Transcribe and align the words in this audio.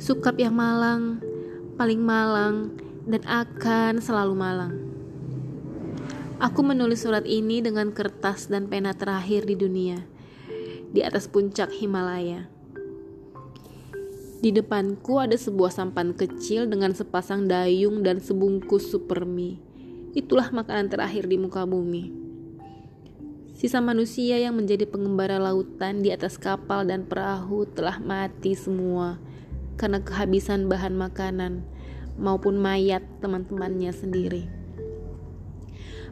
Sukap 0.00 0.40
yang 0.40 0.56
malang, 0.56 1.20
paling 1.76 2.00
malang, 2.00 2.72
dan 3.04 3.20
akan 3.28 4.00
selalu 4.00 4.32
malang. 4.32 4.72
Aku 6.40 6.64
menulis 6.64 7.04
surat 7.04 7.28
ini 7.28 7.60
dengan 7.60 7.92
kertas 7.92 8.48
dan 8.48 8.64
pena 8.72 8.96
terakhir 8.96 9.44
di 9.44 9.60
dunia, 9.60 10.00
di 10.88 11.04
atas 11.04 11.28
puncak 11.28 11.68
Himalaya. 11.76 12.48
Di 14.40 14.48
depanku 14.48 15.20
ada 15.20 15.36
sebuah 15.36 15.68
sampan 15.68 16.16
kecil 16.16 16.64
dengan 16.64 16.96
sepasang 16.96 17.44
dayung 17.44 18.00
dan 18.00 18.24
sebungkus 18.24 18.88
super 18.88 19.28
mie. 19.28 19.60
Itulah 20.16 20.48
makanan 20.48 20.88
terakhir 20.88 21.28
di 21.28 21.36
muka 21.36 21.68
bumi. 21.68 22.08
Sisa 23.52 23.84
manusia 23.84 24.40
yang 24.40 24.56
menjadi 24.56 24.88
pengembara 24.88 25.36
lautan 25.36 26.00
di 26.00 26.08
atas 26.08 26.40
kapal 26.40 26.88
dan 26.88 27.04
perahu 27.04 27.68
telah 27.68 28.00
mati 28.00 28.56
semua 28.56 29.20
karena 29.80 30.04
kehabisan 30.04 30.68
bahan 30.68 30.92
makanan 30.92 31.64
maupun 32.20 32.60
mayat 32.60 33.00
teman-temannya 33.24 33.88
sendiri. 33.96 34.44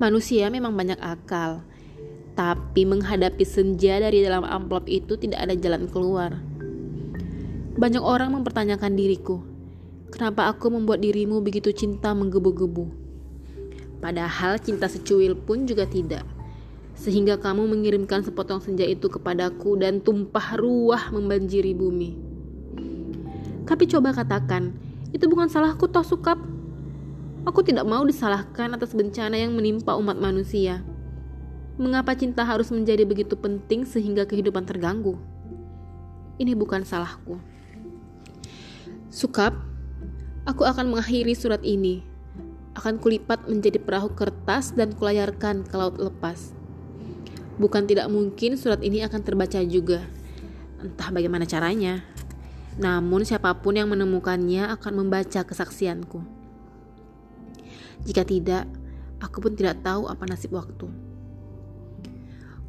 Manusia 0.00 0.48
memang 0.48 0.72
banyak 0.72 0.96
akal, 0.96 1.60
tapi 2.32 2.88
menghadapi 2.88 3.44
senja 3.44 4.00
dari 4.00 4.24
dalam 4.24 4.48
amplop 4.48 4.88
itu 4.88 5.20
tidak 5.20 5.44
ada 5.44 5.52
jalan 5.60 5.84
keluar. 5.92 6.40
Banyak 7.76 8.00
orang 8.00 8.32
mempertanyakan 8.32 8.96
diriku, 8.96 9.44
kenapa 10.08 10.48
aku 10.48 10.72
membuat 10.72 11.04
dirimu 11.04 11.44
begitu 11.44 11.68
cinta 11.76 12.16
menggebu-gebu? 12.16 12.88
Padahal 14.00 14.56
cinta 14.56 14.88
secuil 14.88 15.36
pun 15.36 15.68
juga 15.68 15.84
tidak. 15.84 16.24
Sehingga 16.96 17.36
kamu 17.36 17.68
mengirimkan 17.68 18.24
sepotong 18.24 18.64
senja 18.64 18.88
itu 18.88 19.12
kepadaku 19.12 19.76
dan 19.76 20.00
tumpah 20.00 20.56
ruah 20.56 21.12
membanjiri 21.12 21.76
bumi. 21.76 22.29
Tapi 23.70 23.86
coba 23.86 24.10
katakan, 24.10 24.74
itu 25.14 25.30
bukan 25.30 25.46
salahku 25.46 25.86
toh 25.86 26.02
sukap. 26.02 26.42
Aku 27.46 27.62
tidak 27.62 27.86
mau 27.86 28.02
disalahkan 28.02 28.74
atas 28.74 28.98
bencana 28.98 29.38
yang 29.38 29.54
menimpa 29.54 29.94
umat 29.94 30.18
manusia. 30.18 30.82
Mengapa 31.78 32.18
cinta 32.18 32.42
harus 32.42 32.66
menjadi 32.74 33.06
begitu 33.06 33.38
penting 33.38 33.86
sehingga 33.86 34.26
kehidupan 34.26 34.66
terganggu? 34.66 35.14
Ini 36.42 36.58
bukan 36.58 36.82
salahku. 36.82 37.38
Sukap, 39.06 39.54
aku 40.50 40.66
akan 40.66 40.90
mengakhiri 40.90 41.38
surat 41.38 41.62
ini. 41.62 42.02
Akan 42.74 42.98
kulipat 42.98 43.46
menjadi 43.46 43.78
perahu 43.78 44.18
kertas 44.18 44.74
dan 44.74 44.98
kulayarkan 44.98 45.62
ke 45.62 45.74
laut 45.78 45.94
lepas. 45.94 46.58
Bukan 47.54 47.86
tidak 47.86 48.10
mungkin 48.10 48.58
surat 48.58 48.82
ini 48.82 49.06
akan 49.06 49.20
terbaca 49.22 49.62
juga. 49.62 50.02
Entah 50.82 51.14
bagaimana 51.14 51.46
caranya. 51.46 52.09
Namun 52.80 53.28
siapa 53.28 53.52
pun 53.60 53.76
yang 53.76 53.92
menemukannya 53.92 54.64
akan 54.72 55.04
membaca 55.04 55.44
kesaksianku. 55.44 56.24
Jika 58.08 58.24
tidak, 58.24 58.64
aku 59.20 59.44
pun 59.44 59.52
tidak 59.52 59.84
tahu 59.84 60.08
apa 60.08 60.24
nasib 60.24 60.56
waktu. 60.56 60.88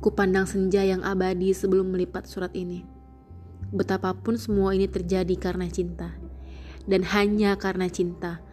Kupandang 0.04 0.44
senja 0.44 0.84
yang 0.84 1.00
abadi 1.08 1.56
sebelum 1.56 1.96
melipat 1.96 2.28
surat 2.28 2.52
ini. 2.52 2.84
Betapapun 3.72 4.36
semua 4.36 4.76
ini 4.76 4.92
terjadi 4.92 5.32
karena 5.40 5.72
cinta. 5.72 6.12
Dan 6.84 7.08
hanya 7.08 7.56
karena 7.56 7.88
cinta. 7.88 8.44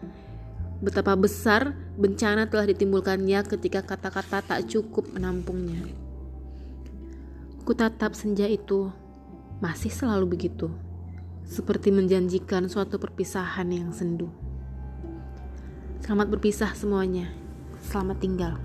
Betapa 0.78 1.18
besar 1.18 1.74
bencana 1.98 2.46
telah 2.46 2.70
ditimbulkannya 2.70 3.42
ketika 3.50 3.82
kata-kata 3.82 4.46
tak 4.46 4.70
cukup 4.70 5.10
menampungnya. 5.10 5.82
Kutatap 7.66 8.14
senja 8.14 8.46
itu 8.46 8.94
masih 9.58 9.90
selalu 9.90 10.38
begitu. 10.38 10.70
Seperti 11.48 11.88
menjanjikan 11.88 12.68
suatu 12.68 13.00
perpisahan 13.00 13.72
yang 13.72 13.88
sendu. 13.90 14.28
Selamat 16.04 16.28
berpisah 16.28 16.76
semuanya. 16.76 17.32
Selamat 17.80 18.20
tinggal. 18.20 18.60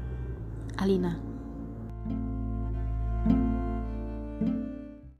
Alina 0.76 1.33